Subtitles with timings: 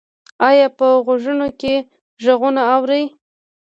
[0.49, 1.73] ایا په غوږونو کې
[2.23, 3.03] غږونه اورئ؟